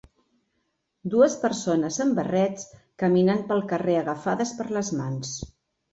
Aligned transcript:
dues 1.15 1.35
persones 1.43 2.01
amb 2.05 2.17
barrets 2.21 2.65
caminant 3.03 3.47
pel 3.53 3.63
carrer 3.73 3.99
agafades 4.03 4.59
per 4.63 4.71
les 4.79 4.95
mans. 5.03 5.37